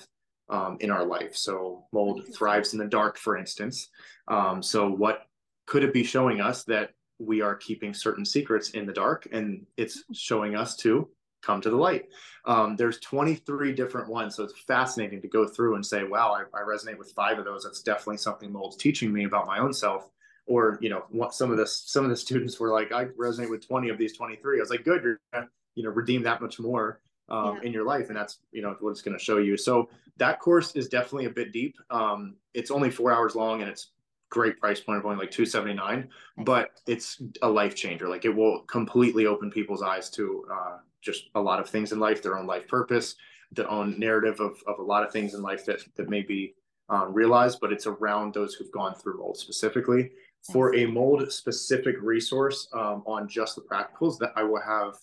[0.48, 1.36] um, in our life.
[1.36, 3.88] So mold thrives in the dark for instance.
[4.28, 5.26] Um, so what
[5.66, 9.66] could it be showing us that we are keeping certain secrets in the dark and
[9.76, 11.08] it's showing us to
[11.42, 12.09] come to the light.
[12.44, 16.42] Um, there's 23 different ones so it's fascinating to go through and say wow I,
[16.57, 17.64] I, resonate with five of those.
[17.64, 20.11] That's definitely something mold's teaching me about my own self.
[20.46, 23.50] Or you know what some of the some of the students were like i resonate
[23.50, 26.40] with 20 of these 23 i was like good you're gonna you know redeem that
[26.40, 27.00] much more
[27.31, 27.68] um, yeah.
[27.68, 28.09] in your life.
[28.09, 29.57] And that's you know what it's going to show you.
[29.57, 31.76] So that course is definitely a bit deep.
[31.90, 33.88] Um, it's only four hours long and it's
[34.29, 36.09] great price point of only like 279
[36.44, 38.09] but it's a life changer.
[38.09, 41.98] Like it will completely open people's eyes to uh, just a lot of things in
[41.98, 43.16] life their own life purpose
[43.53, 46.55] their own narrative of, of a lot of things in life that that may be
[46.88, 50.11] um, realized but it's around those who've gone through mold specifically.
[50.51, 54.94] For a mold specific resource um, on just the practicals that i will have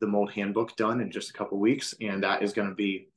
[0.00, 3.08] the mold handbook done in just a couple weeks and that is going to be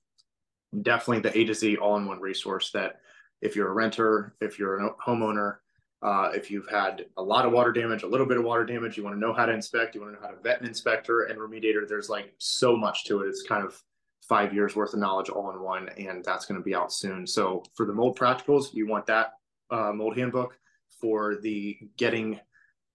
[0.81, 2.99] definitely the a to z all-in-one resource that
[3.41, 5.57] if you're a renter, if you're a homeowner,
[6.01, 8.95] Uh, if you've had a lot of water damage, a little bit of water damage,
[8.95, 10.67] you want to know how to inspect, you want to know how to vet an
[10.67, 11.87] inspector and remediator.
[11.87, 13.27] There's like so much to it.
[13.27, 13.81] It's kind of
[14.21, 17.27] five years worth of knowledge all in one, and that's going to be out soon.
[17.27, 19.33] So for the mold practicals, you want that
[19.71, 20.55] uh, mold handbook.
[21.01, 22.41] For the getting,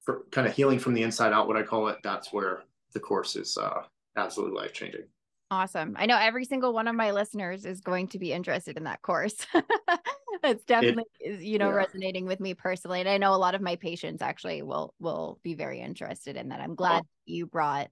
[0.05, 3.01] for kind of healing from the inside out, what I call it, that's where the
[3.01, 3.83] course is uh,
[4.17, 5.05] absolutely life changing.
[5.51, 5.97] Awesome.
[5.99, 9.01] I know every single one of my listeners is going to be interested in that
[9.01, 9.35] course.
[10.45, 11.75] it's definitely it, you know yeah.
[11.75, 15.39] resonating with me personally and I know a lot of my patients actually will will
[15.43, 16.61] be very interested in that.
[16.61, 16.75] I'm oh.
[16.75, 17.09] glad oh.
[17.27, 17.89] you brought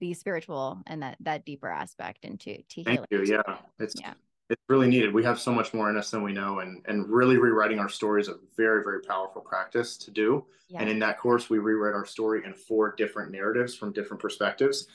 [0.00, 3.26] the spiritual and that that deeper aspect into to Thank healing.
[3.26, 3.34] you.
[3.34, 3.56] Yeah.
[3.78, 4.14] It's yeah.
[4.50, 5.12] it's really needed.
[5.12, 7.88] We have so much more in us than we know and and really rewriting our
[7.88, 10.44] story is a very very powerful practice to do.
[10.68, 10.80] Yeah.
[10.80, 14.86] And in that course we rewrite our story in four different narratives from different perspectives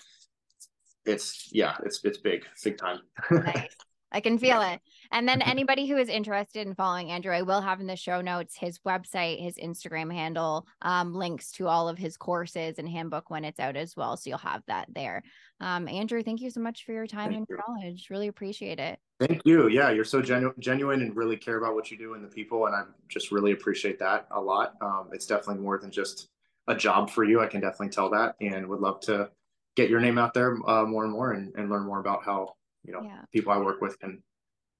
[1.10, 3.02] it's yeah, it's it's big, big time.
[3.32, 3.76] nice.
[4.12, 4.80] I can feel it.
[5.12, 8.22] And then anybody who is interested in following Andrew, I will have in the show
[8.22, 13.30] notes his website, his Instagram handle, um, links to all of his courses and handbook
[13.30, 14.18] when it's out as well.
[14.18, 15.24] So you'll have that there.
[15.60, 17.58] Um, Andrew, thank you so much for your time thank and you.
[17.68, 18.08] knowledge.
[18.10, 19.00] Really appreciate it.
[19.20, 19.68] Thank you.
[19.68, 22.68] Yeah, you're so genu- genuine and really care about what you do and the people.
[22.68, 24.76] And I just really appreciate that a lot.
[24.82, 26.30] Um, it's definitely more than just
[26.68, 27.42] a job for you.
[27.42, 29.30] I can definitely tell that and would love to
[29.76, 32.54] get your name out there uh, more and more and, and learn more about how
[32.84, 33.22] you know yeah.
[33.34, 34.22] people I work with can.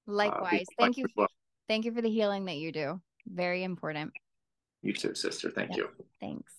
[0.08, 1.06] Uh, Likewise, uh, thank you.
[1.16, 1.28] Well.
[1.68, 3.00] Thank you for the healing that you do.
[3.26, 4.12] Very important.
[4.82, 5.50] You too, sister.
[5.50, 5.88] Thank you.
[6.20, 6.52] Thanks.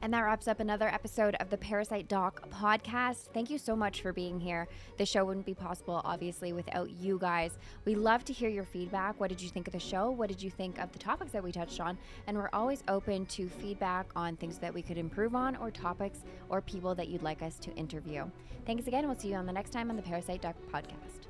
[0.00, 3.28] And that wraps up another episode of the Parasite Doc podcast.
[3.34, 4.66] Thank you so much for being here.
[4.96, 7.58] The show wouldn't be possible, obviously, without you guys.
[7.84, 9.18] We love to hear your feedback.
[9.20, 10.10] What did you think of the show?
[10.10, 11.98] What did you think of the topics that we touched on?
[12.28, 16.20] And we're always open to feedback on things that we could improve on, or topics,
[16.48, 18.24] or people that you'd like us to interview.
[18.64, 19.06] Thanks again.
[19.06, 21.26] We'll see you on the next time on the Parasite Doc podcast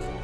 [0.00, 0.21] you